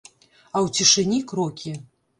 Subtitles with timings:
[0.07, 1.79] А ў цішыні крокі.